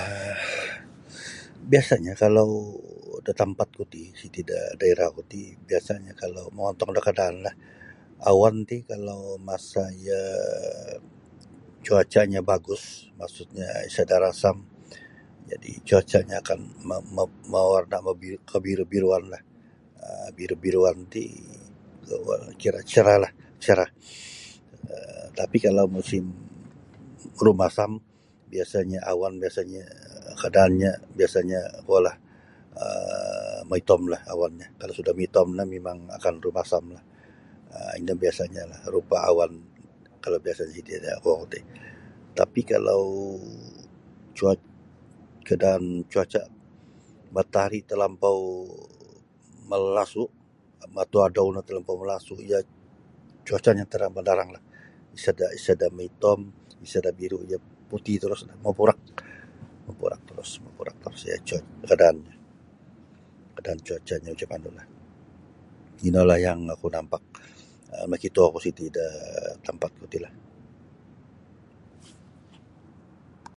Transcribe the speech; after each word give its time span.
um 0.00 0.36
Biasanya 1.72 2.12
kalau 2.22 2.48
da 3.26 3.32
tampat 3.40 3.68
ku 3.78 3.84
ti 3.94 4.02
siti 4.20 4.40
da 4.50 4.60
daerah 4.80 5.08
ku 5.16 5.22
ti 5.32 5.40
biasanyo 5.68 6.12
kalau 6.22 6.44
mongontong 6.56 6.92
da 6.96 7.00
kadaanlah 7.08 7.54
awan 8.30 8.56
ti 8.70 8.76
kalau 8.90 9.20
masa 9.48 9.84
iyo 10.02 10.22
cuacanya 11.84 12.40
bagus 12.52 12.82
maksudnya 13.20 13.66
isada 13.88 14.16
rasam 14.24 14.56
jadi 15.50 15.70
cuacanya 15.88 16.36
akan 16.42 16.60
ma-mam-ma 16.88 17.60
warna 17.72 17.98
kebiru-biruanlah 18.52 19.42
biru-biruan 20.38 20.96
ti 21.12 21.24
kira 22.62 22.78
um 22.78 22.86
cerahlah 22.92 23.32
cerah 23.64 23.90
um 24.94 25.24
tapi 25.38 25.56
kalau 25.66 25.84
musim 25.96 26.24
rumasam 27.44 27.92
biasanya 28.52 28.98
awan 29.12 29.34
biasanya 29.42 29.82
kadaanya 30.40 30.92
um 31.00 31.10
biasanya 31.18 31.60
kuo 31.86 31.98
lah 32.06 32.16
um 32.80 33.60
maitom 33.70 34.02
lah 34.12 34.20
awanyo 34.32 34.66
kalau 34.80 34.94
suda 34.98 35.10
maitom 35.18 35.48
no 35.58 35.62
mimang 35.72 36.00
akan 36.18 36.34
rumasam 36.44 36.84
lah 36.94 37.02
um 37.78 37.92
ino 38.02 38.14
biasanya 38.22 38.62
lah 38.70 38.80
rupa 38.94 39.18
awan 39.30 39.52
kalau 40.22 40.38
biasa 40.44 40.62
siti 40.74 40.94
da 41.04 41.12
kuo 41.22 41.34
ku 41.46 41.46
ti 41.52 41.60
tapi 42.38 42.60
kalau 42.70 43.02
cua 44.36 44.54
kadaan 45.46 45.84
cuaca 46.10 46.42
matari 47.34 47.78
talampau 47.90 48.40
malasu 49.70 50.24
matu 50.94 51.18
adau 51.26 51.46
no 51.54 51.60
talampau 51.66 51.94
malasu 52.02 52.34
cuacanya 53.46 53.84
tarang 53.90 54.10
bandaranglah 54.14 54.62
isada 55.14 55.46
sada 55.54 55.86
maitom 55.96 56.50
isada 56.84 57.14
biru 57.14 57.40
iyo 57.46 57.62
putih 57.86 58.18
terus 58.18 58.42
mapurak 58.66 58.98
terus 60.26 60.50
mapurak 60.66 60.96
terus 61.02 61.22
kadaanyo 61.86 62.32
kadaan 63.56 63.78
cuacanya 63.86 64.28
macam 64.34 64.50
manu 64.50 64.70
lah 64.74 64.86
ino 66.02 66.20
lah 66.26 66.38
yang 66.42 66.66
aku 66.74 66.86
nampak 66.90 67.22
ino 67.22 67.38
lah 67.38 67.46
yang 68.02 68.10
nakito 68.10 68.42
ku 68.52 68.58
siti 68.60 68.90
da 68.90 69.06
tampat 69.64 69.94
ku 69.96 70.04
ti 70.10 70.18
lah. 70.20 70.32